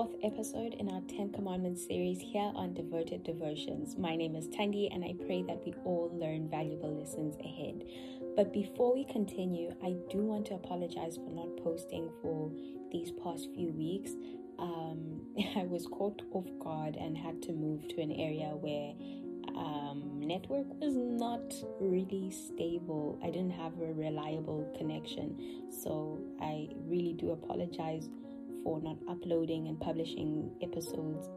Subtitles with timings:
[0.00, 3.98] fourth episode in our 10 Commandments series here on Devoted Devotions.
[3.98, 7.84] My name is Tandy, and I pray that we all learn valuable lessons ahead.
[8.34, 12.50] But before we continue, I do want to apologize for not posting for
[12.90, 14.12] these past few weeks.
[14.58, 15.20] Um,
[15.56, 18.94] I was caught off guard and had to move to an area where
[19.54, 23.20] um, network was not really stable.
[23.22, 25.68] I didn't have a reliable connection.
[25.82, 28.08] So I really do apologize
[28.64, 31.28] for not uploading and publishing episodes.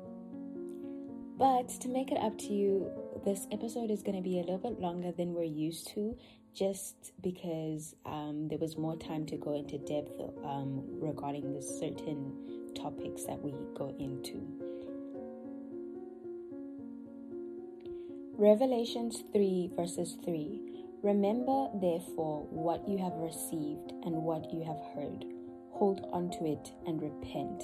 [1.38, 2.92] But to make it up to you,
[3.26, 6.16] this episode is going to be a little bit longer than we're used to,
[6.54, 12.72] just because um, there was more time to go into depth um, regarding the certain
[12.76, 14.48] topics that we go into.
[18.38, 20.60] Revelations 3, verses 3.
[21.02, 25.26] Remember, therefore, what you have received and what you have heard.
[25.74, 27.64] Hold on to it and repent.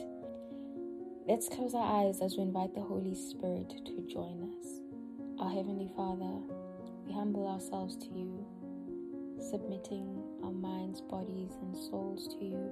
[1.27, 4.81] Let's close our eyes as we invite the Holy Spirit to join us.
[5.39, 6.41] Our Heavenly Father,
[7.05, 8.45] we humble ourselves to you,
[9.37, 12.71] submitting our minds, bodies, and souls to you,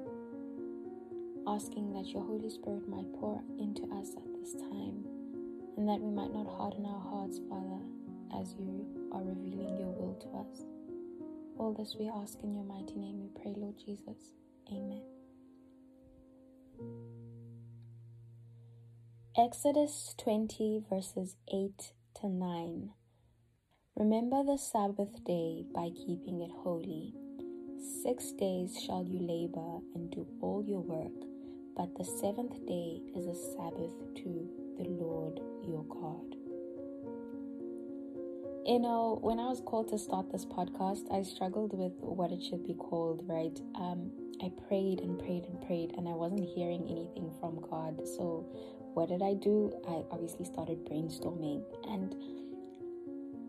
[1.48, 5.06] asking that your Holy Spirit might pour into us at this time
[5.78, 7.80] and that we might not harden our hearts, Father,
[8.42, 10.66] as you are revealing your will to us.
[11.60, 14.34] All this we ask in your mighty name, we pray, Lord Jesus.
[14.72, 15.17] Amen.
[19.38, 22.90] Exodus 20, verses 8 to 9.
[23.96, 27.14] Remember the Sabbath day by keeping it holy.
[28.04, 31.14] Six days shall you labor and do all your work,
[31.76, 36.36] but the seventh day is a Sabbath to the Lord your God.
[38.66, 42.44] You know, when I was called to start this podcast, I struggled with what it
[42.44, 43.58] should be called, right?
[43.76, 44.12] Um,
[44.44, 48.08] I prayed and prayed and prayed, and I wasn't hearing anything from God.
[48.08, 48.46] So,
[48.94, 49.74] what did I do?
[49.88, 52.16] I obviously started brainstorming, and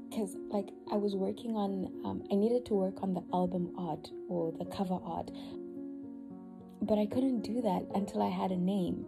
[0.09, 4.11] because, like, I was working on, um, I needed to work on the album art
[4.29, 5.31] or the cover art,
[6.83, 9.07] but I couldn't do that until I had a name.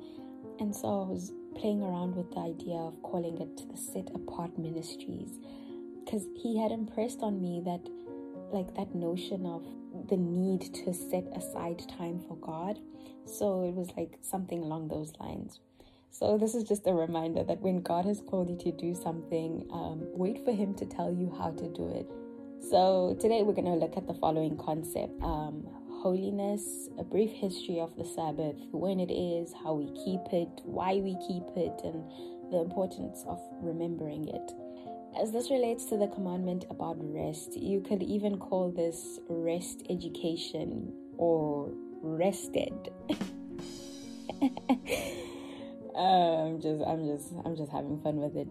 [0.61, 4.59] And so I was playing around with the idea of calling it the Set Apart
[4.59, 5.39] Ministries
[6.05, 7.81] because he had impressed on me that
[8.53, 9.65] like that notion of
[10.09, 12.78] the need to set aside time for God.
[13.27, 15.61] So it was like something along those lines.
[16.11, 19.67] So this is just a reminder that when God has called you to do something,
[19.73, 22.11] um, wait for Him to tell you how to do it.
[22.69, 25.67] So today we're going to look at the following concept: um,
[26.03, 30.97] holiness, a brief history of the Sabbath, when it is, how we keep it, why
[30.97, 32.05] we keep it, and
[32.51, 34.53] the importance of remembering it.
[35.19, 40.93] As this relates to the commandment about rest, you could even call this rest education
[41.19, 41.72] or
[42.03, 42.88] RestEd.
[45.97, 48.48] I'm just I'm just I'm just having fun with it.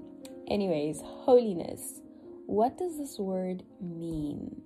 [0.48, 2.02] Anyways, holiness.
[2.46, 4.62] What does this word mean?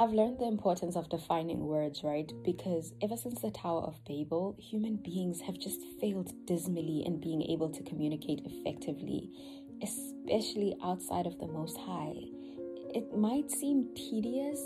[0.00, 2.32] I've learned the importance of defining words, right?
[2.44, 7.42] Because ever since the Tower of Babel, human beings have just failed dismally in being
[7.42, 9.30] able to communicate effectively
[9.82, 12.14] especially outside of the Most High.
[12.94, 14.60] It might seem tedious,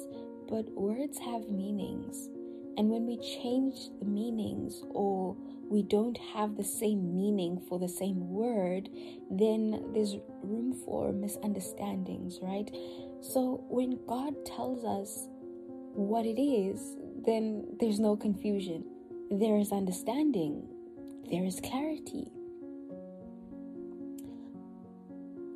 [0.48, 2.28] but words have meanings.
[2.76, 5.36] And when we change the meanings or
[5.68, 8.88] we don't have the same meaning for the same word,
[9.30, 12.70] then there's room for misunderstandings, right?
[13.22, 15.28] So when God tells us
[15.94, 18.84] what it is, then there's no confusion.
[19.30, 20.68] There is understanding.
[21.30, 22.30] There is clarity.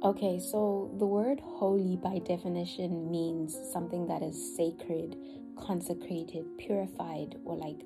[0.03, 5.15] Okay, so the word holy by definition means something that is sacred,
[5.59, 7.83] consecrated, purified, or like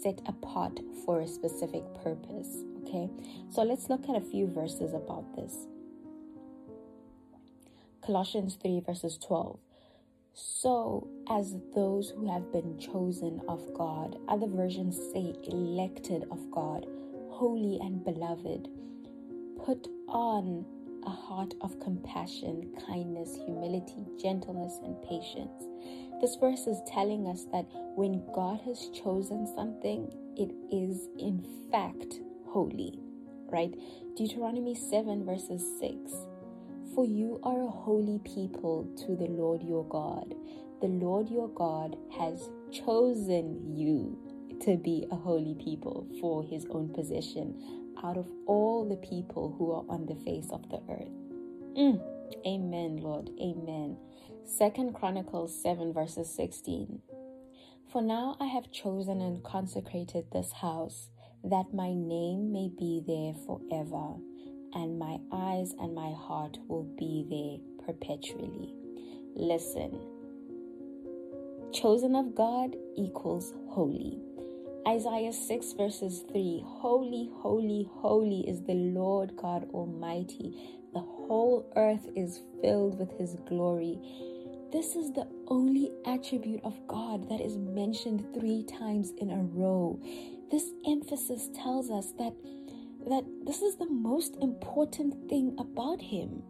[0.00, 2.62] set apart for a specific purpose.
[2.82, 3.10] Okay,
[3.50, 5.66] so let's look at a few verses about this.
[8.00, 9.58] Colossians 3, verses 12.
[10.34, 16.86] So, as those who have been chosen of God, other versions say elected of God,
[17.28, 18.68] holy and beloved,
[19.64, 20.64] put on
[21.06, 25.64] a heart of compassion, kindness, humility, gentleness, and patience.
[26.20, 32.20] This verse is telling us that when God has chosen something, it is in fact
[32.46, 32.98] holy,
[33.50, 33.72] right?
[34.16, 36.12] Deuteronomy 7, verses 6.
[36.94, 40.34] For you are a holy people to the Lord your God.
[40.80, 44.18] The Lord your God has chosen you
[44.62, 49.72] to be a holy people for his own possession out of all the people who
[49.72, 51.12] are on the face of the earth.
[51.76, 52.00] Mm.
[52.46, 53.30] Amen, Lord.
[53.40, 53.96] Amen.
[54.44, 57.00] Second Chronicles 7 verses 16.
[57.90, 61.08] For now I have chosen and consecrated this house
[61.44, 64.14] that my name may be there forever,
[64.74, 68.74] and my eyes and my heart will be there perpetually.
[69.34, 70.00] Listen,
[71.72, 74.18] chosen of God equals holy.
[74.86, 80.78] Isaiah 6 verses 3 Holy, holy, holy is the Lord God Almighty.
[80.94, 83.98] The whole earth is filled with His glory.
[84.70, 90.00] This is the only attribute of God that is mentioned three times in a row.
[90.52, 92.34] This emphasis tells us that,
[93.08, 96.44] that this is the most important thing about Him.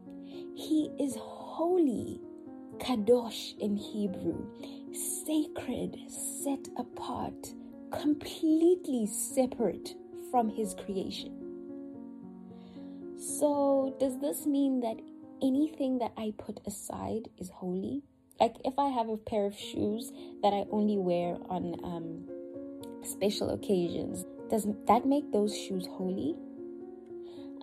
[0.55, 2.21] He is holy,
[2.81, 4.45] kadosh in Hebrew,
[5.25, 7.55] sacred, set apart
[8.01, 9.95] completely separate
[10.31, 11.33] from his creation.
[13.19, 15.01] So, does this mean that
[15.43, 18.03] anything that I put aside is holy?
[18.41, 20.13] Like, if I have a pair of shoes
[20.43, 22.29] that I only wear on um,
[23.03, 26.37] special occasions, does that make those shoes holy?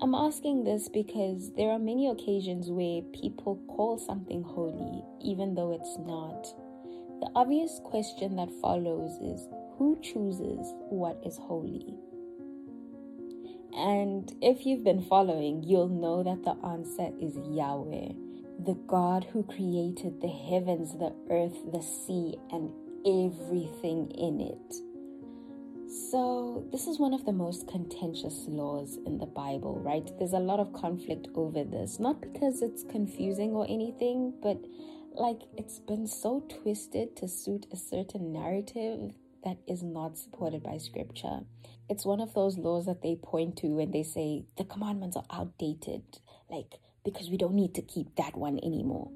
[0.01, 5.71] I'm asking this because there are many occasions where people call something holy even though
[5.71, 6.44] it's not.
[7.21, 9.47] The obvious question that follows is
[9.77, 11.95] who chooses what is holy?
[13.75, 18.13] And if you've been following, you'll know that the answer is Yahweh,
[18.63, 22.69] the God who created the heavens, the earth, the sea, and
[23.05, 24.75] everything in it.
[26.11, 30.09] So, this is one of the most contentious laws in the Bible, right?
[30.17, 34.57] There's a lot of conflict over this, not because it's confusing or anything, but
[35.15, 39.13] like it's been so twisted to suit a certain narrative
[39.44, 41.42] that is not supported by scripture.
[41.90, 45.25] It's one of those laws that they point to when they say the commandments are
[45.31, 46.04] outdated,
[46.50, 49.12] like because we don't need to keep that one anymore.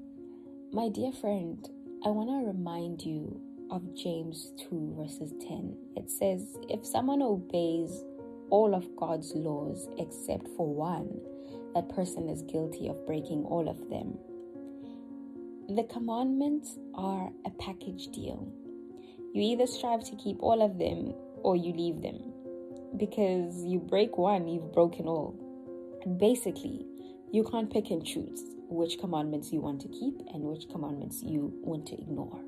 [0.72, 1.66] My dear friend,
[2.04, 3.40] I want to remind you
[3.70, 5.76] of James 2, verses 10.
[5.96, 8.04] It says, If someone obeys
[8.50, 11.20] all of God's laws except for one,
[11.74, 14.18] that person is guilty of breaking all of them.
[15.74, 18.50] The commandments are a package deal.
[19.34, 22.32] You either strive to keep all of them or you leave them.
[22.96, 25.34] Because you break one, you've broken all.
[26.18, 26.86] Basically,
[27.30, 31.52] you can't pick and choose which commandments you want to keep and which commandments you
[31.62, 32.40] want to ignore.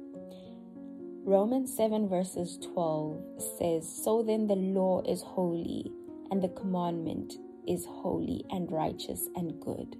[1.25, 3.23] Romans 7 verses 12
[3.59, 5.93] says, So then the law is holy,
[6.31, 7.35] and the commandment
[7.69, 9.97] is holy and righteous and good.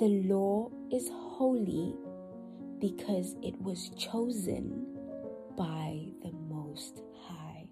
[0.00, 1.94] The law is holy
[2.80, 4.93] because it was chosen
[5.56, 7.66] by the Most High.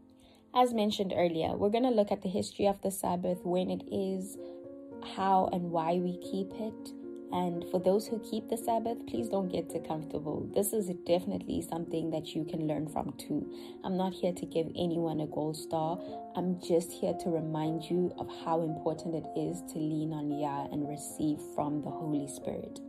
[0.54, 3.82] As mentioned earlier, we're going to look at the history of the Sabbath, when it
[3.90, 4.36] is,
[5.16, 6.92] how and why we keep it.
[7.32, 10.46] And for those who keep the Sabbath, please don't get too comfortable.
[10.54, 13.50] This is definitely something that you can learn from too.
[13.82, 15.98] I'm not here to give anyone a gold star.
[16.36, 20.68] I'm just here to remind you of how important it is to lean on Yah
[20.70, 22.80] and receive from the Holy Spirit.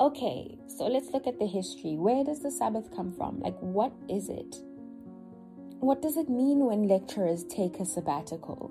[0.00, 1.96] Okay, so let's look at the history.
[1.96, 3.40] Where does the Sabbath come from?
[3.40, 4.54] Like, what is it?
[5.80, 8.70] What does it mean when lecturers take a sabbatical?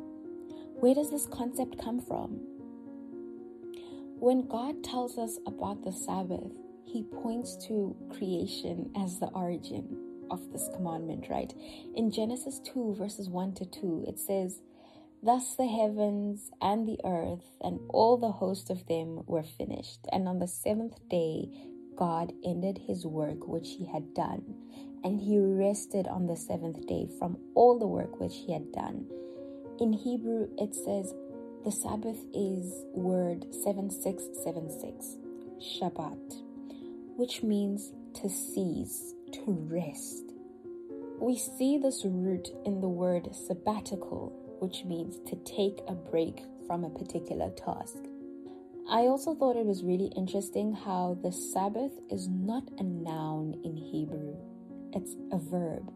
[0.79, 2.39] Where does this concept come from?
[4.19, 6.51] When God tells us about the Sabbath,
[6.85, 9.97] he points to creation as the origin
[10.31, 11.53] of this commandment, right?
[11.93, 14.61] In Genesis 2, verses 1 to 2, it says,
[15.23, 20.01] Thus the heavens and the earth and all the host of them were finished.
[20.11, 21.49] And on the seventh day,
[21.97, 24.43] God ended his work which he had done,
[25.03, 29.07] and he rested on the seventh day from all the work which he had done.
[29.79, 31.13] In Hebrew, it says
[31.65, 35.17] the Sabbath is word 7676,
[35.59, 36.43] Shabbat,
[37.17, 40.33] which means to cease, to rest.
[41.19, 46.83] We see this root in the word sabbatical which means to take a break from
[46.83, 47.97] a particular task.
[48.89, 53.75] I also thought it was really interesting how the Sabbath is not a noun in
[53.75, 54.35] Hebrew,
[54.93, 55.91] it's a verb.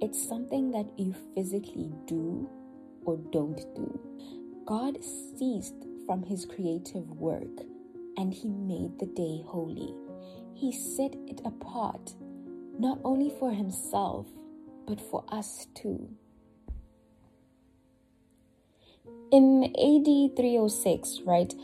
[0.00, 2.48] It's something that you physically do
[3.04, 4.00] or don't do.
[4.66, 4.98] God
[5.38, 7.60] ceased from his creative work
[8.16, 9.94] and he made the day holy.
[10.54, 12.14] He set it apart,
[12.78, 14.26] not only for himself,
[14.86, 16.08] but for us too.
[19.32, 21.54] In AD 306, right,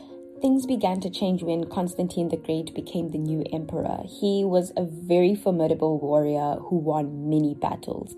[0.41, 4.03] things began to change when Constantine the Great became the new emperor.
[4.05, 8.15] He was a very formidable warrior who won many battles.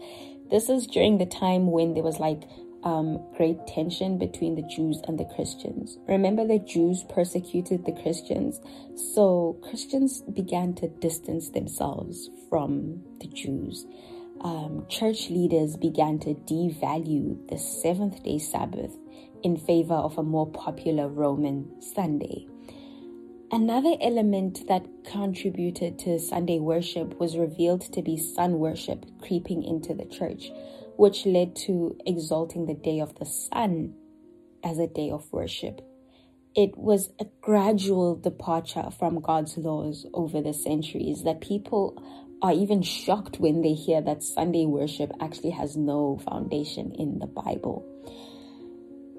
[0.51, 2.43] This is during the time when there was like
[2.83, 5.97] um, great tension between the Jews and the Christians.
[6.07, 8.61] Remember, the Jews persecuted the Christians,
[8.95, 13.87] so Christians began to distance themselves from the Jews.
[14.41, 18.95] um, church leaders began to devalue the seventh day Sabbath
[19.43, 22.47] in favor of a more popular Roman Sunday.
[23.51, 29.95] Another element that contributed to Sunday worship was revealed to be sun worship creeping into
[29.95, 30.51] the church,
[30.97, 33.95] which led to exalting the day of the sun
[34.63, 35.81] as a day of worship.
[36.55, 42.01] It was a gradual departure from God's laws over the centuries that people
[42.41, 47.27] are even shocked when they hear that Sunday worship actually has no foundation in the
[47.27, 47.85] Bible.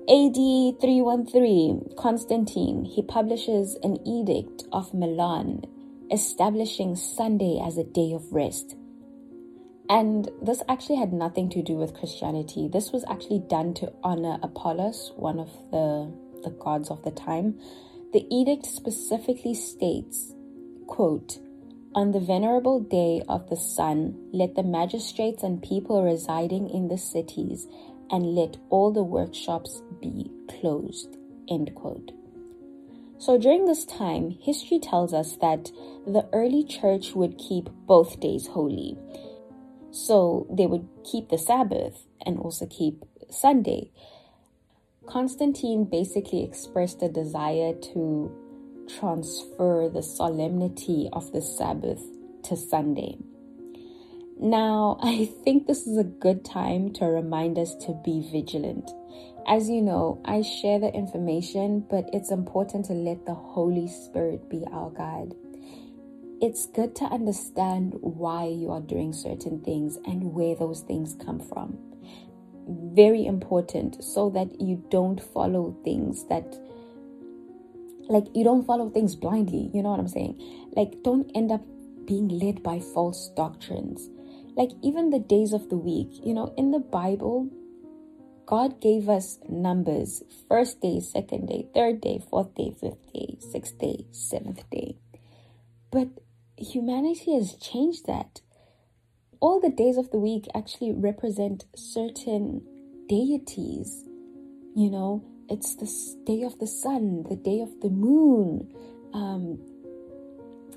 [0.09, 5.63] AD 313, Constantine, he publishes an edict of Milan
[6.11, 8.77] establishing Sunday as a day of rest.
[9.89, 12.69] And this actually had nothing to do with Christianity.
[12.73, 17.61] This was actually done to honor Apollos, one of the, the gods of the time.
[18.13, 20.33] The edict specifically states,
[20.87, 21.39] quote,
[21.93, 26.99] on the venerable day of the sun, let the magistrates and people residing in the
[26.99, 27.67] cities
[28.11, 31.17] and let all the workshops be closed.
[31.49, 32.13] End quote.
[33.19, 35.71] So during this time, history tells us that
[36.07, 38.97] the early church would keep both days holy.
[39.91, 43.91] So they would keep the Sabbath and also keep Sunday.
[45.07, 48.33] Constantine basically expressed a desire to
[48.99, 52.03] transfer the solemnity of the Sabbath
[52.45, 53.19] to Sunday.
[54.43, 58.91] Now, I think this is a good time to remind us to be vigilant.
[59.47, 64.49] As you know, I share the information, but it's important to let the Holy Spirit
[64.49, 65.35] be our guide.
[66.41, 71.41] It's good to understand why you are doing certain things and where those things come
[71.41, 71.77] from.
[72.95, 76.59] Very important so that you don't follow things that
[78.09, 80.35] like you don't follow things blindly you know what i'm saying
[80.75, 81.63] like don't end up
[82.07, 84.09] being led by false doctrines
[84.57, 87.49] like even the days of the week, you know, in the Bible,
[88.47, 93.79] God gave us numbers first day, second day, third day, fourth day, fifth day, sixth
[93.79, 94.97] day, seventh day.
[95.93, 96.09] But
[96.57, 98.41] humanity has changed that.
[99.41, 102.63] All the days of the week actually represent certain
[103.09, 104.05] deities.
[104.75, 105.89] You know, it's the
[106.27, 108.75] day of the sun, the day of the moon,
[109.15, 109.59] um,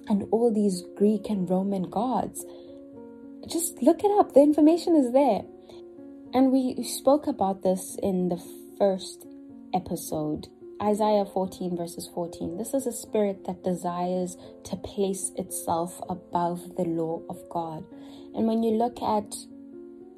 [0.08, 2.46] and all these Greek and Roman gods
[3.48, 4.34] just look it up.
[4.34, 5.42] The information is there.
[6.34, 8.42] And we spoke about this in the
[8.78, 9.28] first
[9.74, 10.48] episode,
[10.82, 12.58] Isaiah 14, verses 14.
[12.58, 14.36] This is a spirit that desires
[14.66, 17.84] to place itself above the law of God.
[18.34, 19.36] And when you look at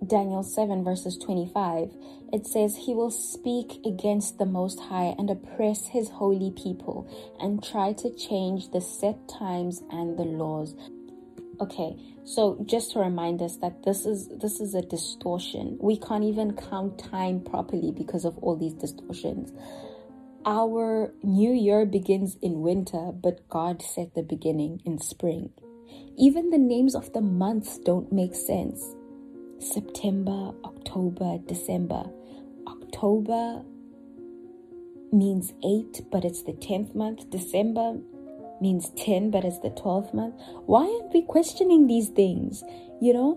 [0.08, 1.90] Daniel 7, verses 25,
[2.32, 7.64] it says, He will speak against the Most High and oppress His holy people and
[7.64, 10.76] try to change the set times and the laws.
[11.62, 11.96] Okay,
[12.26, 15.78] so just to remind us that this is this is a distortion.
[15.80, 19.54] We can't even count time properly because of all these distortions.
[20.46, 25.52] Our new year begins in winter, but God set the beginning in spring.
[26.18, 28.96] Even the names of the months don't make sense.
[29.60, 32.04] September, October, December.
[32.68, 33.64] October
[35.12, 37.30] means 8, but it's the 10th month.
[37.30, 37.98] December
[38.66, 40.36] means 10 but it's the 12th month.
[40.66, 42.64] Why aren't we questioning these things
[43.02, 43.32] you know?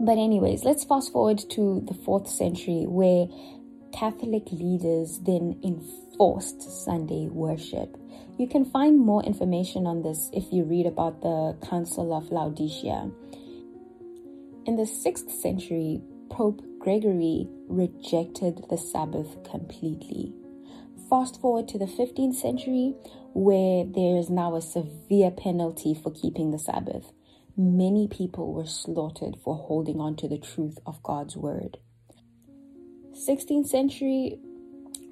[0.00, 3.26] But anyways let's fast forward to the 4th century where
[3.92, 7.90] catholic leaders then enforced sunday worship.
[8.38, 13.10] You can find more information on this if you read about the council of laodicea.
[14.64, 20.32] In the 6th century pope gregory rejected the sabbath completely.
[21.10, 22.94] Fast forward to the 15th century
[23.34, 27.12] where there is now a severe penalty for keeping the Sabbath.
[27.56, 31.78] Many people were slaughtered for holding on to the truth of God's word.
[33.12, 34.38] 16th century,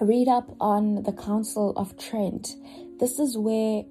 [0.01, 2.57] read up on the Council of Trent.
[2.99, 3.85] This is where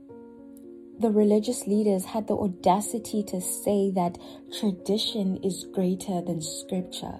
[0.99, 4.17] the religious leaders had the audacity to say that
[4.59, 7.19] tradition is greater than scripture.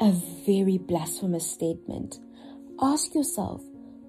[0.00, 0.12] A
[0.46, 2.18] very blasphemous statement.
[2.80, 3.62] Ask yourself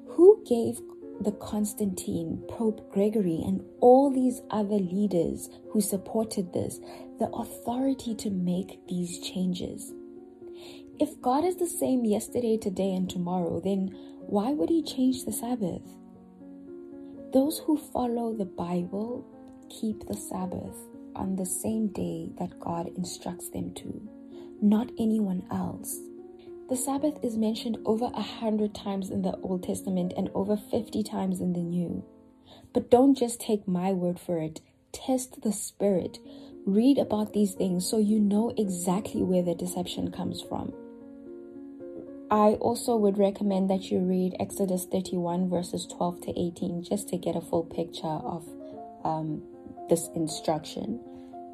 [0.08, 0.80] who gave
[1.22, 6.80] the Constantine, Pope Gregory, and all these other leaders who supported this
[7.20, 9.94] the authority to make these changes.
[11.00, 13.90] If God is the same yesterday, today, and tomorrow, then
[14.28, 15.82] why would He change the Sabbath?
[17.34, 19.26] Those who follow the Bible
[19.70, 20.76] keep the Sabbath
[21.16, 24.08] on the same day that God instructs them to,
[24.62, 26.00] not anyone else.
[26.70, 31.04] The Sabbath is mentioned over a hundred times in the Old Testament and over 50
[31.04, 32.04] times in the New.
[32.74, 34.62] But don't just take my word for it,
[34.94, 36.20] test the Spirit.
[36.66, 40.74] Read about these things so you know exactly where the deception comes from.
[42.32, 47.18] I also would recommend that you read Exodus 31, verses 12 to 18, just to
[47.18, 48.48] get a full picture of
[49.04, 49.44] um,
[49.90, 51.00] this instruction.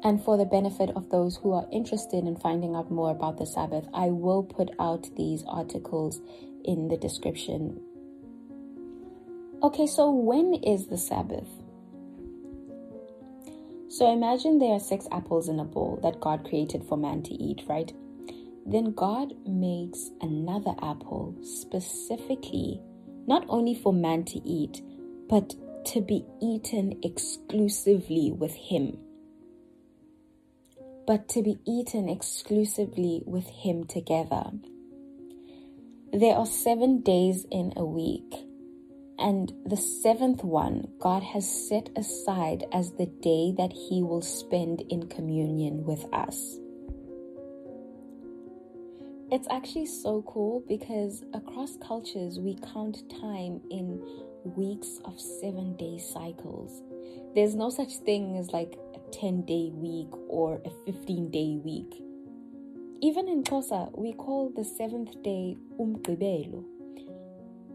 [0.02, 3.44] And for the benefit of those who are interested in finding out more about the
[3.44, 6.20] Sabbath, I will put out these articles
[6.64, 7.80] in the description.
[9.62, 11.48] Okay, so when is the Sabbath?
[13.88, 17.34] So imagine there are six apples in a bowl that God created for man to
[17.34, 17.92] eat, right?
[18.64, 22.80] Then God makes another apple specifically,
[23.26, 24.80] not only for man to eat,
[25.28, 25.54] but
[25.86, 28.96] to be eaten exclusively with Him
[31.10, 34.44] but to be eaten exclusively with Him together.
[36.12, 38.32] There are seven days in a week,
[39.18, 44.82] and the seventh one God has set aside as the day that He will spend
[44.82, 46.60] in communion with us.
[49.32, 54.00] It's actually so cool because across cultures we count time in
[54.44, 56.82] weeks of seven day cycles.
[57.34, 58.78] There's no such thing as like
[59.12, 62.02] 10 day week or a 15 day week.
[63.02, 66.64] Even in Xhosa, we call the seventh day umgqibelo.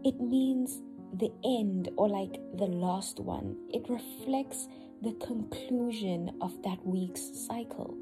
[0.04, 0.80] It means
[1.12, 3.56] the end or like the last one.
[3.72, 4.68] It reflects
[5.02, 7.96] the conclusion of that week's cycle.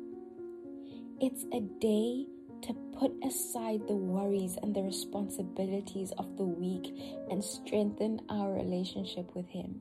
[1.20, 2.26] It's a day
[2.62, 6.92] to put aside the worries and the responsibilities of the week
[7.30, 9.80] and strengthen our relationship with Him.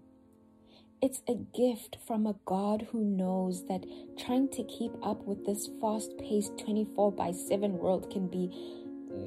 [1.04, 3.84] It's a gift from a God who knows that
[4.18, 8.50] trying to keep up with this fast paced 24 by 7 world can be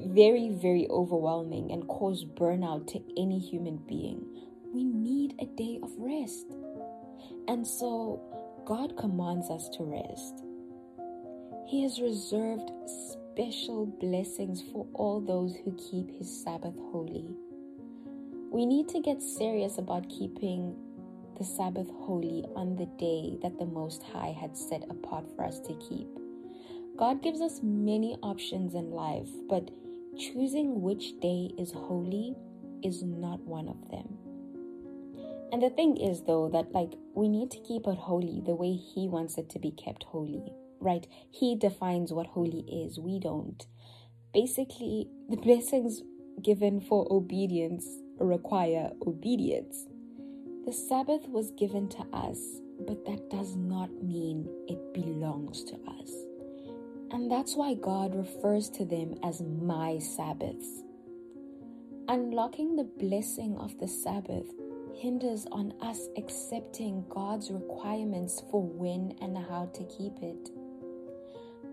[0.07, 4.25] very, very overwhelming and cause burnout to any human being.
[4.73, 6.47] We need a day of rest.
[7.47, 8.23] And so,
[8.65, 10.45] God commands us to rest.
[11.69, 12.71] He has reserved
[13.13, 17.27] special blessings for all those who keep His Sabbath holy.
[18.51, 20.75] We need to get serious about keeping
[21.39, 25.61] the Sabbath holy on the day that the Most High had set apart for us
[25.61, 26.09] to keep.
[26.97, 29.71] God gives us many options in life, but
[30.19, 32.35] choosing which day is holy
[32.83, 34.17] is not one of them.
[35.53, 38.75] And the thing is, though, that like we need to keep it holy the way
[38.75, 41.07] He wants it to be kept holy, right?
[41.31, 43.65] He defines what holy is, we don't.
[44.33, 46.03] Basically, the blessings
[46.43, 47.87] given for obedience
[48.19, 49.87] require obedience.
[50.67, 56.11] The Sabbath was given to us, but that does not mean it belongs to us.
[57.13, 60.83] And that's why God refers to them as my Sabbaths.
[62.09, 64.47] Unlocking the blessing of the Sabbath
[64.93, 70.51] hinders on us accepting God's requirements for when and how to keep it.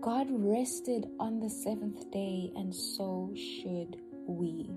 [0.00, 3.96] God rested on the seventh day, and so should
[4.28, 4.70] we.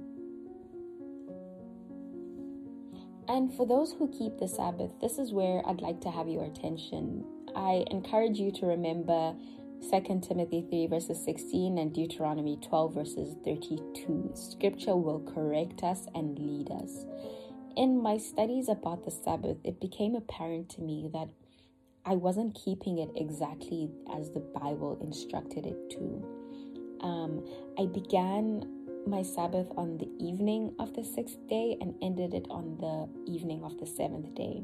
[3.29, 6.45] And for those who keep the Sabbath, this is where I'd like to have your
[6.45, 7.25] attention.
[7.55, 9.35] I encourage you to remember
[9.81, 14.31] 2 Timothy 3 verses 16 and Deuteronomy 12 verses 32.
[14.33, 17.05] Scripture will correct us and lead us.
[17.75, 21.27] In my studies about the Sabbath, it became apparent to me that
[22.05, 27.05] I wasn't keeping it exactly as the Bible instructed it to.
[27.05, 27.45] Um,
[27.77, 28.76] I began
[29.07, 33.63] my Sabbath on the evening of the sixth day and ended it on the evening
[33.63, 34.63] of the seventh day.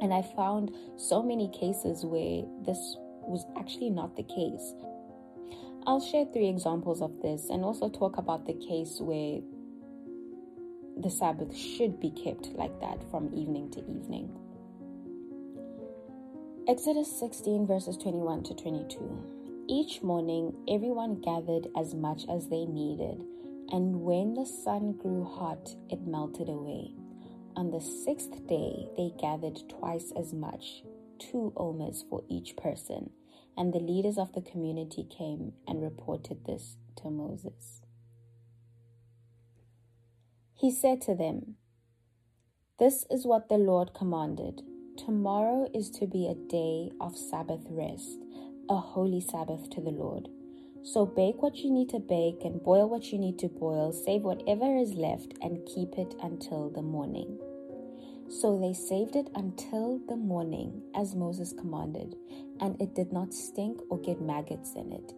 [0.00, 2.78] And I found so many cases where this
[3.26, 4.74] was actually not the case.
[5.86, 9.40] I'll share three examples of this and also talk about the case where
[10.96, 14.30] the Sabbath should be kept like that from evening to evening.
[16.66, 19.33] Exodus 16, verses 21 to 22.
[19.66, 23.24] Each morning, everyone gathered as much as they needed,
[23.72, 26.92] and when the sun grew hot, it melted away.
[27.56, 30.82] On the sixth day, they gathered twice as much,
[31.18, 33.08] two omers for each person,
[33.56, 37.80] and the leaders of the community came and reported this to Moses.
[40.52, 41.56] He said to them,
[42.78, 44.60] This is what the Lord commanded.
[44.98, 48.23] Tomorrow is to be a day of Sabbath rest
[48.68, 50.28] a holy Sabbath to the Lord.
[50.82, 54.22] So bake what you need to bake and boil what you need to boil, save
[54.22, 57.38] whatever is left, and keep it until the morning.
[58.28, 62.16] So they saved it until the morning, as Moses commanded,
[62.60, 65.12] and it did not stink or get maggots in it.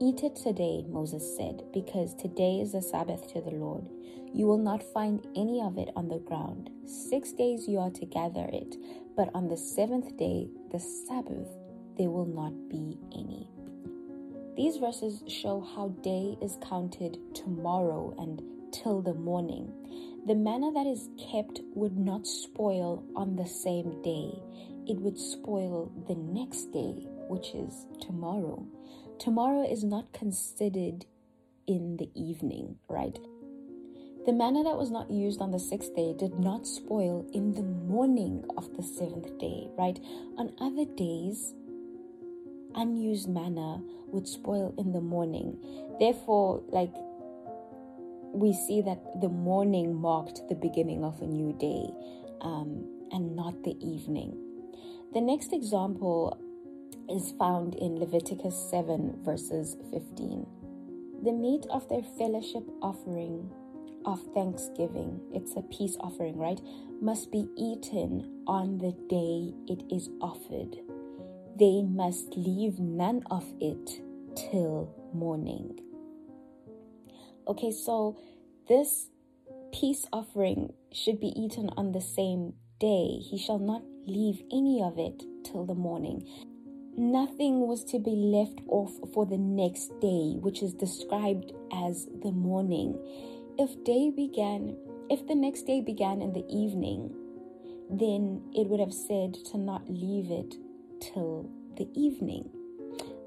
[0.00, 3.88] Eat it today, Moses said, because today is the Sabbath to the Lord.
[4.32, 6.70] You will not find any of it on the ground.
[6.86, 8.76] Six days you are to gather it,
[9.16, 11.48] but on the seventh day, the Sabbath,
[11.96, 13.48] there will not be any.
[14.56, 19.72] These verses show how day is counted tomorrow and till the morning.
[20.26, 24.32] The manna that is kept would not spoil on the same day,
[24.86, 28.66] it would spoil the next day, which is tomorrow.
[29.18, 31.06] Tomorrow is not considered
[31.66, 33.18] in the evening, right?
[34.26, 37.62] The manna that was not used on the sixth day did not spoil in the
[37.62, 39.98] morning of the seventh day, right?
[40.36, 41.54] On other days,
[42.74, 45.56] unused manna would spoil in the morning.
[45.98, 46.92] Therefore, like
[48.32, 51.90] we see that the morning marked the beginning of a new day
[52.40, 54.36] um, and not the evening.
[55.12, 56.38] The next example
[57.08, 60.46] is found in Leviticus 7, verses 15.
[61.24, 63.50] The meat of their fellowship offering
[64.06, 66.60] of thanksgiving, it's a peace offering, right?
[67.02, 70.78] Must be eaten on the day it is offered.
[71.60, 74.00] They must leave none of it
[74.34, 75.78] till morning.
[77.46, 78.16] Okay, so
[78.66, 79.10] this
[79.70, 83.18] peace offering should be eaten on the same day.
[83.18, 86.26] He shall not leave any of it till the morning.
[86.96, 92.32] Nothing was to be left off for the next day, which is described as the
[92.32, 92.96] morning.
[93.58, 94.78] If day began,
[95.10, 97.14] if the next day began in the evening,
[97.90, 100.54] then it would have said to not leave it
[101.00, 102.50] till the evening.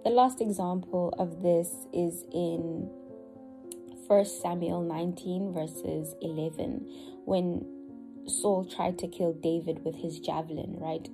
[0.04, 2.90] The last example of this is in
[4.08, 6.86] 1 Samuel 19, verses 11,
[7.26, 7.66] when
[8.28, 11.08] Saul tried to kill David with his javelin, right?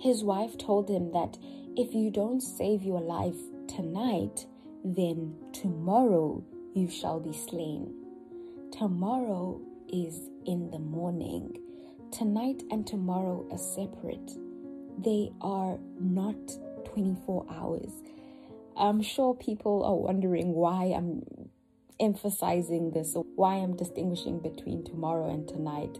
[0.00, 1.38] His wife told him that
[1.76, 4.46] if you don't save your life tonight,
[4.84, 6.44] then tomorrow
[6.74, 7.94] you shall be slain.
[8.70, 11.58] Tomorrow is in the morning.
[12.12, 14.32] Tonight and tomorrow are separate,
[15.04, 16.36] they are not
[16.86, 17.90] 24 hours.
[18.76, 21.22] I'm sure people are wondering why I'm
[22.00, 25.98] emphasizing this, or why I'm distinguishing between tomorrow and tonight.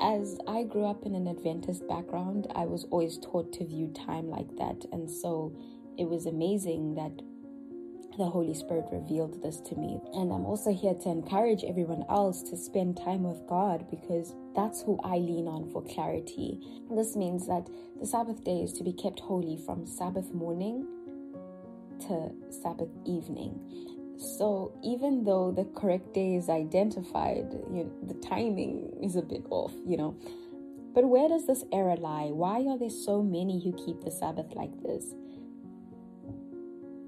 [0.00, 4.28] As I grew up in an Adventist background, I was always taught to view time
[4.28, 4.84] like that.
[4.92, 5.56] And so
[5.98, 7.22] it was amazing that
[8.16, 10.00] the Holy Spirit revealed this to me.
[10.14, 14.82] And I'm also here to encourage everyone else to spend time with God because that's
[14.82, 16.60] who I lean on for clarity.
[16.90, 17.68] This means that
[18.00, 20.86] the Sabbath day is to be kept holy from Sabbath morning
[22.00, 23.58] to Sabbath evening.
[24.18, 29.44] So even though the correct day is identified, you know, the timing is a bit
[29.50, 30.16] off, you know.
[30.94, 32.30] But where does this error lie?
[32.30, 35.14] Why are there so many who keep the Sabbath like this?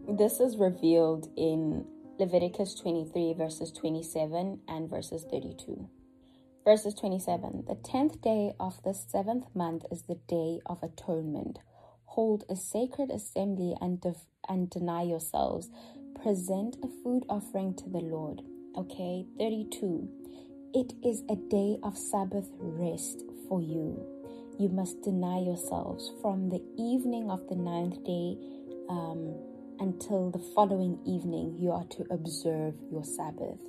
[0.09, 1.85] This is revealed in
[2.19, 5.89] Leviticus 23, verses 27 and verses 32.
[6.67, 11.61] Verses 27 The tenth day of the seventh month is the day of atonement.
[12.07, 15.71] Hold a sacred assembly and, def- and deny yourselves
[16.21, 18.43] present a food offering to the Lord.
[18.77, 20.09] Okay, 32.
[20.75, 24.05] It is a day of Sabbath rest for you.
[24.59, 28.39] You must deny yourselves from the evening of the ninth day
[28.89, 29.37] um,
[29.79, 31.55] until the following evening.
[31.61, 33.61] You are to observe your Sabbath.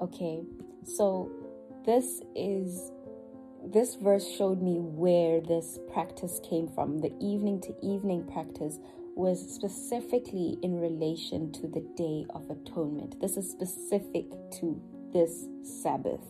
[0.00, 0.44] Okay,
[0.84, 1.39] so
[1.84, 2.90] this is
[3.66, 8.78] this verse showed me where this practice came from the evening to evening practice
[9.16, 13.20] was specifically in relation to the Day of Atonement.
[13.20, 14.80] This is specific to
[15.12, 15.46] this
[15.82, 16.22] Sabbath,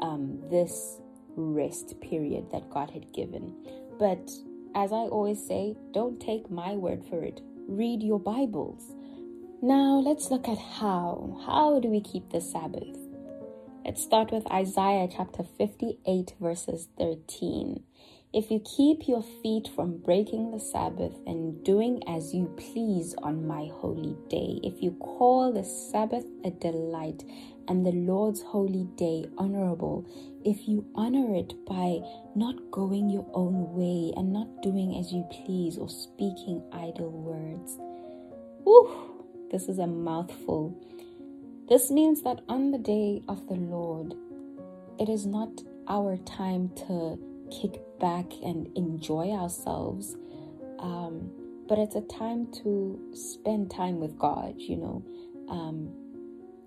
[0.00, 1.00] um, this
[1.36, 3.54] rest period that God had given.
[3.98, 4.30] But
[4.74, 7.40] as I always say, don't take my word for it.
[7.68, 8.82] Read your Bibles.
[9.62, 11.40] Now let's look at how.
[11.46, 13.03] How do we keep the Sabbath?
[13.84, 17.82] Let's start with Isaiah chapter 58, verses 13.
[18.32, 23.46] If you keep your feet from breaking the Sabbath and doing as you please on
[23.46, 27.24] my holy day, if you call the Sabbath a delight
[27.68, 30.06] and the Lord's holy day honorable,
[30.46, 32.00] if you honor it by
[32.34, 37.76] not going your own way and not doing as you please or speaking idle words.
[38.64, 40.74] Whew, this is a mouthful.
[41.68, 44.14] This means that on the day of the Lord,
[44.98, 47.18] it is not our time to
[47.50, 50.14] kick back and enjoy ourselves.
[50.78, 51.30] Um,
[51.66, 55.04] but it's a time to spend time with God, you know.
[55.48, 55.90] Um,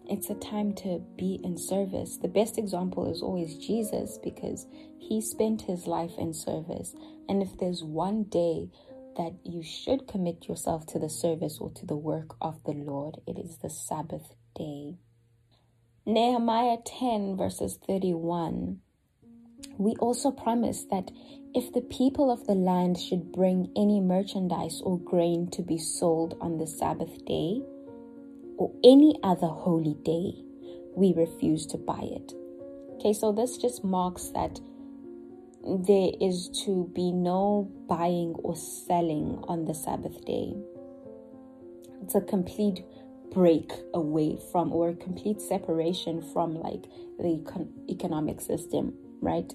[0.09, 2.17] it's a time to be in service.
[2.17, 4.65] The best example is always Jesus because
[4.97, 6.95] he spent his life in service.
[7.29, 8.69] And if there's one day
[9.15, 13.17] that you should commit yourself to the service or to the work of the Lord,
[13.27, 14.97] it is the Sabbath day.
[16.05, 18.79] Nehemiah 10, verses 31
[19.77, 21.11] We also promise that
[21.53, 26.37] if the people of the land should bring any merchandise or grain to be sold
[26.41, 27.61] on the Sabbath day
[28.57, 30.43] or any other holy day,
[30.95, 32.33] we refuse to buy it.
[32.95, 34.59] Okay, so this just marks that
[35.63, 40.55] there is to be no buying or selling on the Sabbath day.
[42.01, 42.83] It's a complete
[43.33, 46.83] break away from or complete separation from like
[47.19, 49.53] the econ- economic system, right?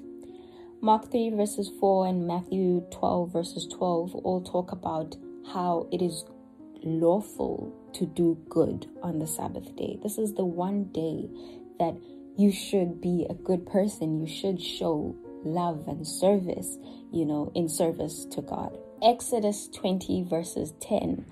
[0.81, 5.17] Mark 3 verses 4 and Matthew 12 verses 12 all talk about
[5.53, 6.25] how it is
[6.83, 9.99] lawful to do good on the Sabbath day.
[10.03, 11.29] This is the one day
[11.79, 11.95] that
[12.37, 14.21] you should be a good person.
[14.21, 16.79] You should show love and service,
[17.13, 18.77] you know, in service to God.
[19.03, 21.27] Exodus 20 verses 10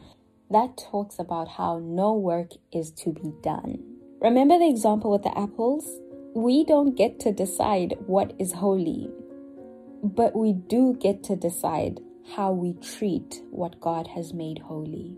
[0.51, 3.79] that talks about how no work is to be done.
[4.21, 5.89] Remember the example with the apples?
[6.35, 9.11] We don't get to decide what is holy,
[10.03, 12.01] but we do get to decide
[12.37, 15.17] how we treat what God has made holy.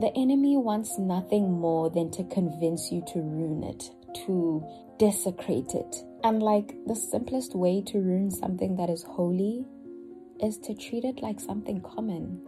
[0.00, 3.90] The enemy wants nothing more than to convince you to ruin it,
[4.26, 4.64] to
[4.98, 5.96] desecrate it.
[6.22, 9.64] And like the simplest way to ruin something that is holy
[10.42, 12.42] is to treat it like something common.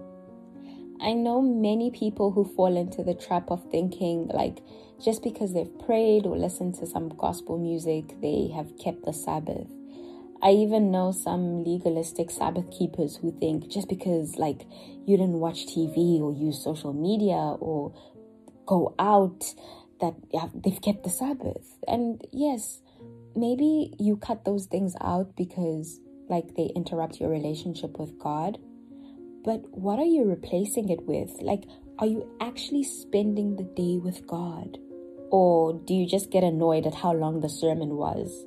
[1.02, 4.58] I know many people who fall into the trap of thinking like
[5.04, 9.66] just because they've prayed or listened to some gospel music, they have kept the Sabbath.
[10.44, 14.64] I even know some legalistic Sabbath keepers who think just because like
[15.04, 17.92] you didn't watch TV or use social media or
[18.66, 19.42] go out
[20.00, 21.78] that yeah, they've kept the Sabbath.
[21.88, 22.80] And yes,
[23.34, 28.58] maybe you cut those things out because like they interrupt your relationship with God
[29.44, 31.30] but what are you replacing it with?
[31.40, 31.64] Like,
[31.98, 34.78] are you actually spending the day with God?
[35.30, 38.44] Or do you just get annoyed at how long the sermon was?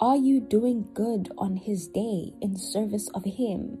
[0.00, 3.78] Are you doing good on His day in service of Him?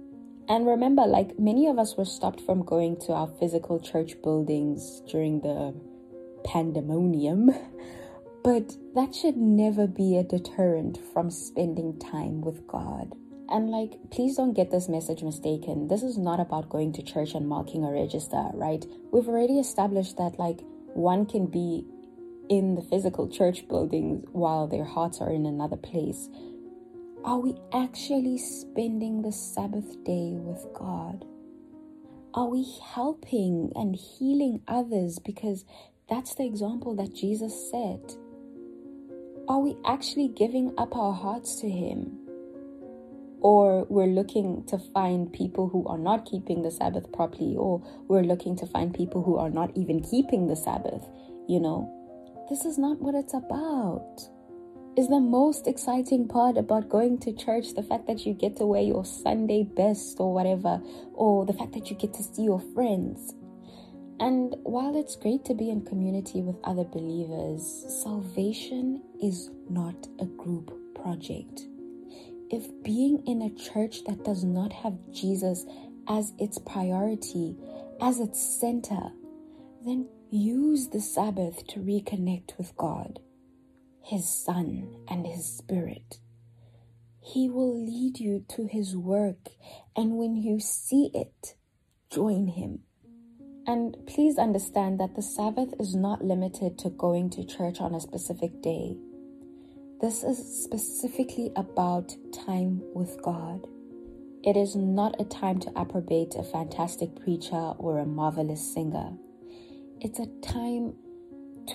[0.48, 5.02] And remember, like many of us were stopped from going to our physical church buildings
[5.08, 5.74] during the
[6.44, 7.50] pandemonium,
[8.42, 13.14] but that should never be a deterrent from spending time with God.
[13.50, 15.88] And like, please don't get this message mistaken.
[15.88, 18.84] This is not about going to church and marking a register, right?
[19.10, 20.60] We've already established that like
[20.92, 21.86] one can be
[22.48, 26.28] in the physical church buildings while their hearts are in another place.
[27.24, 31.24] Are we actually spending the Sabbath day with God?
[32.34, 35.64] Are we helping and healing others because
[36.08, 38.16] that's the example that Jesus set?
[39.48, 42.17] Are we actually giving up our hearts to Him?
[43.40, 48.22] Or we're looking to find people who are not keeping the Sabbath properly, or we're
[48.22, 51.06] looking to find people who are not even keeping the Sabbath,
[51.48, 51.94] you know,
[52.50, 54.20] this is not what it's about.
[54.96, 58.66] Is the most exciting part about going to church the fact that you get to
[58.66, 60.80] wear your Sunday best or whatever,
[61.12, 63.34] or the fact that you get to see your friends?
[64.18, 67.62] And while it's great to be in community with other believers,
[68.02, 71.67] salvation is not a group project
[72.50, 75.66] if being in a church that does not have Jesus
[76.08, 77.56] as its priority,
[78.00, 79.10] as its center,
[79.84, 83.20] then use the Sabbath to reconnect with God,
[84.02, 86.18] His Son, and His Spirit.
[87.20, 89.50] He will lead you to His work,
[89.94, 91.54] and when you see it,
[92.10, 92.80] join Him.
[93.66, 98.00] And please understand that the Sabbath is not limited to going to church on a
[98.00, 98.96] specific day.
[100.00, 103.66] This is specifically about time with God.
[104.44, 109.10] It is not a time to approbate a fantastic preacher or a marvelous singer.
[110.00, 110.94] It's a time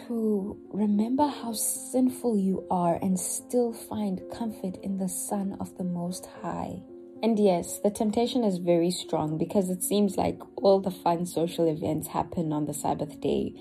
[0.08, 5.84] to remember how sinful you are and still find comfort in the Son of the
[5.84, 6.82] Most High.
[7.22, 11.68] And yes, the temptation is very strong because it seems like all the fun social
[11.68, 13.54] events happen on the Sabbath day.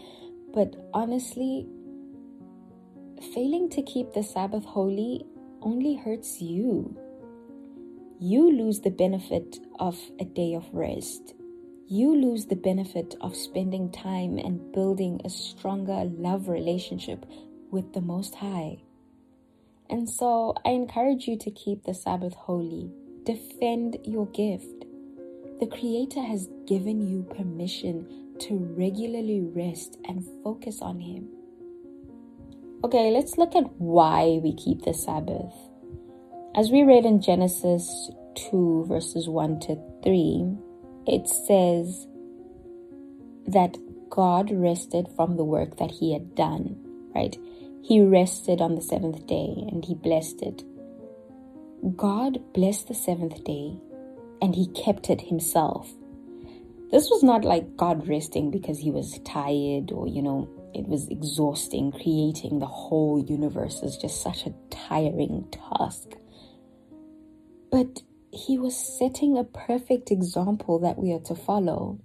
[0.54, 1.66] But honestly,
[3.22, 5.24] failing to keep the Sabbath holy
[5.62, 6.96] only hurts you.
[8.18, 11.34] You lose the benefit of a day of rest.
[11.88, 17.26] You lose the benefit of spending time and building a stronger love relationship
[17.70, 18.82] with the Most High.
[19.90, 22.90] And so I encourage you to keep the Sabbath holy.
[23.24, 24.84] Defend your gift.
[25.60, 31.28] The Creator has given you permission to regularly rest and focus on Him.
[32.84, 35.54] Okay, let's look at why we keep the Sabbath.
[36.56, 38.10] As we read in Genesis
[38.50, 40.56] 2, verses 1 to 3,
[41.06, 42.08] it says
[43.46, 43.76] that
[44.10, 46.76] God rested from the work that he had done,
[47.14, 47.36] right?
[47.84, 50.64] He rested on the seventh day and he blessed it.
[51.96, 53.78] God blessed the seventh day
[54.40, 55.88] and he kept it himself.
[56.90, 61.08] This was not like God resting because he was tired or, you know, it was
[61.08, 61.92] exhausting.
[61.92, 66.10] Creating the whole universe is just such a tiring task.
[67.70, 72.00] But he was setting a perfect example that we are to follow.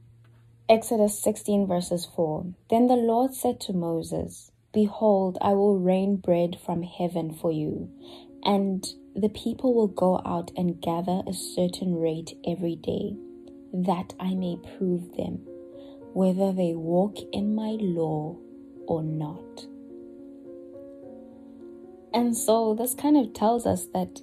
[0.70, 6.58] Exodus 16, verses 4 Then the Lord said to Moses, Behold, I will rain bread
[6.66, 7.90] from heaven for you,
[8.44, 13.16] and the people will go out and gather a certain rate every day,
[13.74, 15.48] that I may prove them
[16.18, 18.36] whether they walk in my law
[18.88, 19.66] or not.
[22.14, 24.22] And so this kind of tells us that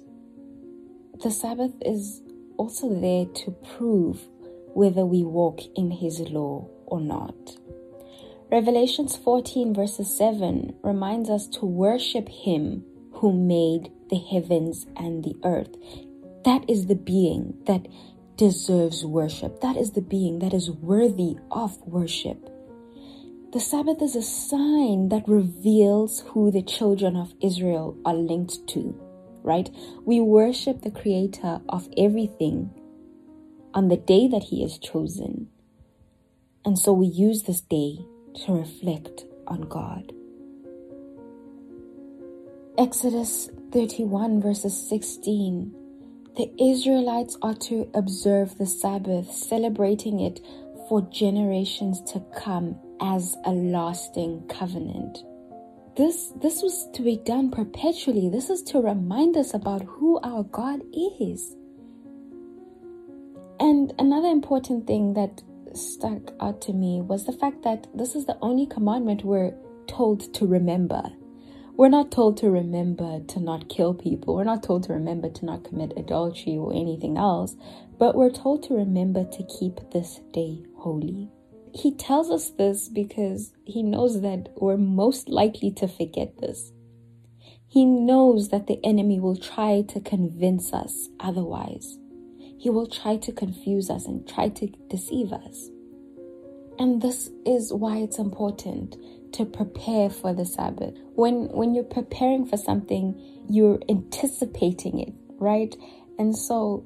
[1.23, 2.21] the Sabbath is
[2.57, 4.21] also there to prove
[4.73, 7.57] whether we walk in His law or not.
[8.51, 15.35] Revelations 14, verses 7 reminds us to worship Him who made the heavens and the
[15.43, 15.75] earth.
[16.43, 17.87] That is the being that
[18.37, 19.61] deserves worship.
[19.61, 22.49] That is the being that is worthy of worship.
[23.55, 28.93] The Sabbath is a sign that reveals who the children of Israel are linked to,
[29.43, 29.69] right?
[30.03, 32.69] We worship the Creator of everything
[33.73, 35.47] on the day that He is chosen.
[36.65, 37.99] And so we use this day
[38.43, 40.11] to reflect on God.
[42.77, 45.73] Exodus 31, verses 16.
[46.35, 50.41] The Israelites are to observe the Sabbath, celebrating it
[50.89, 55.19] for generations to come as a lasting covenant.
[55.95, 58.29] This, this was to be done perpetually.
[58.29, 61.55] This is to remind us about who our God is.
[63.59, 65.41] And another important thing that
[65.73, 69.53] stuck out to me was the fact that this is the only commandment we're
[69.87, 71.03] told to remember.
[71.77, 74.35] We're not told to remember to not kill people.
[74.35, 77.55] We're not told to remember to not commit adultery or anything else,
[77.99, 81.29] but we're told to remember to keep this day holy.
[81.75, 86.71] He tells us this because he knows that we're most likely to forget this.
[87.67, 91.99] He knows that the enemy will try to convince us otherwise.
[92.57, 95.69] He will try to confuse us and try to deceive us.
[96.79, 98.95] And this is why it's important
[99.33, 100.93] to prepare for the Sabbath.
[101.15, 105.75] When when you're preparing for something, you're anticipating it, right?
[106.17, 106.85] And so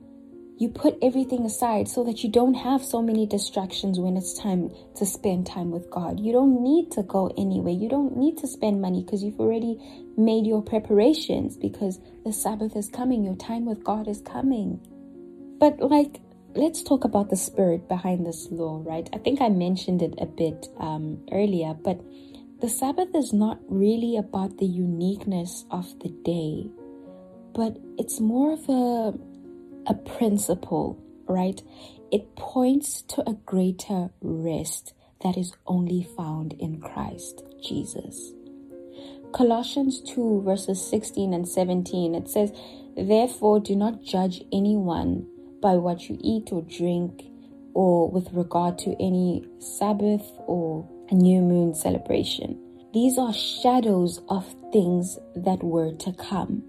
[0.59, 4.69] you put everything aside so that you don't have so many distractions when it's time
[4.97, 6.19] to spend time with God.
[6.19, 7.73] You don't need to go anywhere.
[7.73, 9.79] You don't need to spend money because you've already
[10.17, 13.23] made your preparations because the Sabbath is coming.
[13.23, 14.81] Your time with God is coming.
[15.61, 16.19] But like,
[16.55, 19.09] let's talk about the spirit behind this law, right?
[19.13, 22.01] I think I mentioned it a bit um, earlier, but
[22.59, 26.69] the Sabbath is not really about the uniqueness of the day,
[27.53, 29.28] but it's more of a
[29.87, 31.61] a principle, right?
[32.11, 38.33] It points to a greater rest that is only found in Christ Jesus.
[39.31, 42.51] Colossians 2, verses 16 and 17, it says,
[42.97, 45.27] Therefore, do not judge anyone
[45.61, 47.25] by what you eat or drink,
[47.73, 52.59] or with regard to any Sabbath or a new moon celebration.
[52.93, 56.63] These are shadows of things that were to come.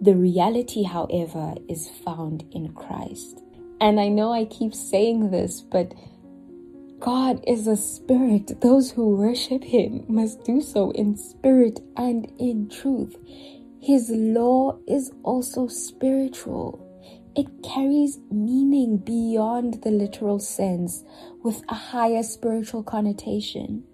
[0.00, 3.42] The reality, however, is found in Christ.
[3.80, 5.92] And I know I keep saying this, but
[6.98, 8.60] God is a spirit.
[8.60, 13.16] Those who worship Him must do so in spirit and in truth.
[13.80, 16.84] His law is also spiritual
[17.38, 21.04] it carries meaning beyond the literal sense
[21.44, 23.84] with a higher spiritual connotation.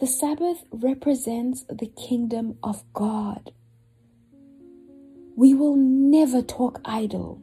[0.00, 3.52] The Sabbath represents the kingdom of God.
[5.36, 7.42] We will never talk idle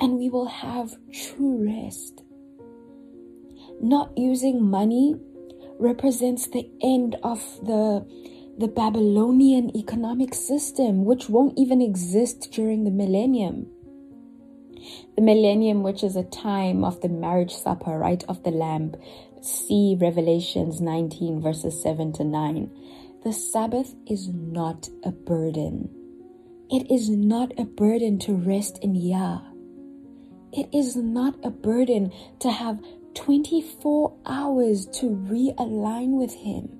[0.00, 2.22] and we will have true rest.
[3.80, 5.16] Not using money
[5.78, 8.06] represents the end of the
[8.58, 13.66] the Babylonian economic system, which won't even exist during the millennium
[15.16, 18.94] the millennium, which is a time of the marriage supper, right, of the Lamb.
[19.42, 22.70] See Revelations 19, verses 7 to 9.
[23.24, 25.88] The Sabbath is not a burden.
[26.68, 29.40] It is not a burden to rest in Yah.
[30.52, 32.80] It is not a burden to have
[33.14, 36.76] 24 hours to realign with Him.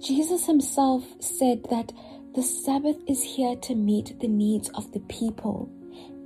[0.00, 1.92] Jesus Himself said that
[2.34, 5.70] the Sabbath is here to meet the needs of the people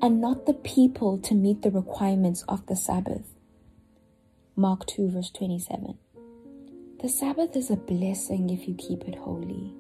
[0.01, 3.35] and not the people to meet the requirements of the Sabbath.
[4.57, 5.99] Mark 2, verse 27.
[7.03, 9.75] The Sabbath is a blessing if you keep it holy,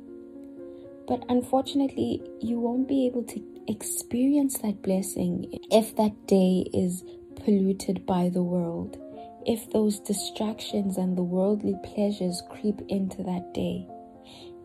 [1.11, 7.03] But unfortunately, you won't be able to experience that blessing if that day is
[7.35, 8.97] polluted by the world,
[9.45, 13.89] if those distractions and the worldly pleasures creep into that day,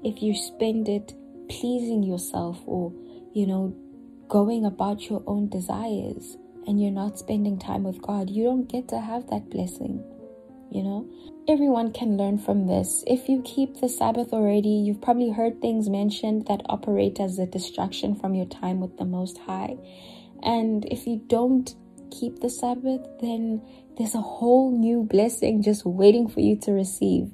[0.03, 1.15] if you spend it
[1.49, 2.93] pleasing yourself or,
[3.33, 3.75] you know,
[4.27, 6.37] going about your own desires
[6.67, 10.03] and you're not spending time with God, you don't get to have that blessing.
[10.75, 11.09] You know,
[11.47, 13.01] everyone can learn from this.
[13.07, 17.45] If you keep the Sabbath already, you've probably heard things mentioned that operate as a
[17.45, 19.77] distraction from your time with the Most High.
[20.43, 21.73] And if you don't
[22.11, 23.61] keep the Sabbath, then
[23.97, 27.31] there's a whole new blessing just waiting for you to receive.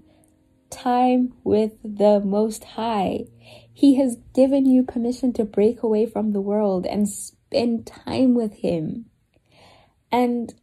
[0.69, 3.25] Time with the Most High.
[3.73, 8.53] He has given you permission to break away from the world and spend time with
[8.53, 9.07] Him.
[10.11, 10.53] And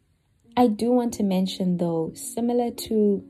[0.58, 3.24] I do want to mention, though, similar to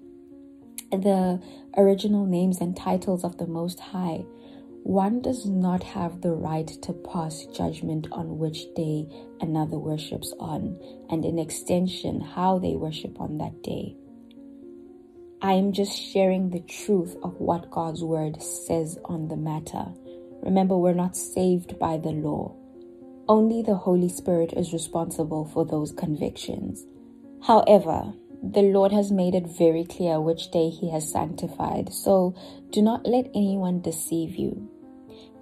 [0.91, 1.43] the
[1.77, 4.25] original names and titles of the Most High,
[4.83, 9.07] one does not have the right to pass judgment on which day
[9.43, 13.95] another worships on, and in extension, how they worship on that day.
[15.43, 19.85] I am just sharing the truth of what God's word says on the matter.
[20.43, 22.57] Remember, we're not saved by the law.
[23.29, 26.87] Only the Holy Spirit is responsible for those convictions.
[27.43, 28.13] However,
[28.43, 32.35] the Lord has made it very clear which day He has sanctified, so
[32.71, 34.71] do not let anyone deceive you.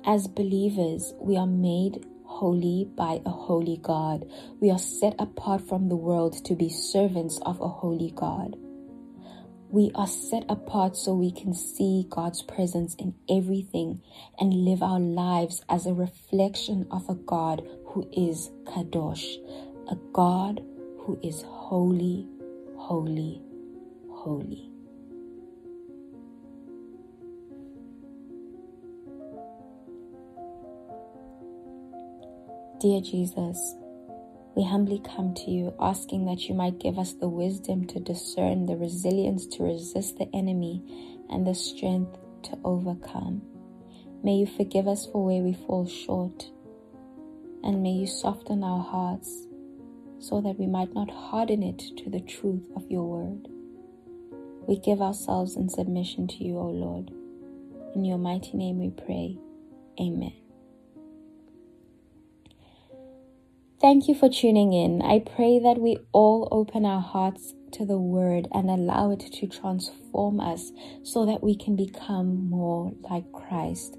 [0.05, 4.25] As believers, we are made holy by a holy God.
[4.61, 8.57] We are set apart from the world to be servants of a holy God.
[9.69, 14.01] We are set apart so we can see God's presence in everything
[14.39, 19.25] and live our lives as a reflection of a God who is Kadosh,
[19.91, 20.63] a God
[21.07, 22.27] who is holy,
[22.75, 23.41] holy,
[24.11, 24.69] holy.
[32.81, 33.77] Dear Jesus,
[34.57, 38.67] we humbly come to you asking that you might give us the wisdom to discern,
[38.67, 40.83] the resilience to resist the enemy,
[41.31, 43.43] and the strength to overcome.
[44.25, 46.51] May you forgive us for where we fall short,
[47.63, 49.47] and may you soften our hearts
[50.19, 53.49] so that we might not harden it to the truth of your word.
[54.67, 57.11] We give ourselves in submission to you, O Lord.
[57.95, 59.39] In your mighty name we pray.
[60.01, 60.33] Amen.
[63.81, 65.03] Thank you for tuning in.
[65.03, 69.47] I pray that we all open our hearts to the word and allow it to
[69.47, 73.97] transform us so that we can become more like Christ.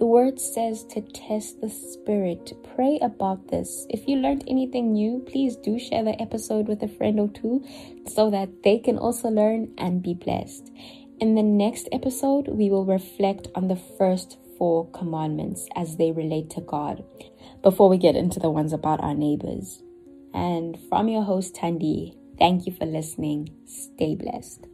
[0.00, 2.54] The word says to test the spirit.
[2.74, 3.86] Pray about this.
[3.90, 7.62] If you learned anything new, please do share the episode with a friend or two
[8.06, 10.72] so that they can also learn and be blessed.
[11.20, 16.48] In the next episode, we will reflect on the first four commandments as they relate
[16.52, 17.04] to God
[17.62, 19.82] before we get into the ones about our neighbors.
[20.32, 23.50] And from your host, Tandy, thank you for listening.
[23.66, 24.69] Stay blessed.